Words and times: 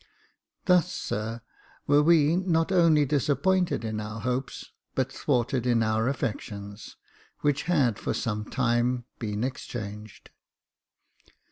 Thus, 0.65 0.91
sir, 0.91 1.41
were 1.85 2.01
we 2.01 2.35
not 2.35 2.71
only 2.71 3.05
disappointed 3.05 3.85
in 3.85 3.99
our 3.99 4.21
hopes, 4.21 4.71
but 4.95 5.11
thwarted 5.11 5.67
in 5.67 5.83
our 5.83 6.07
affections, 6.07 6.97
which 7.41 7.65
had 7.69 7.99
for 7.99 8.15
some 8.15 8.45
time 8.49 9.05
been 9.19 9.43
exchanged. 9.43 10.31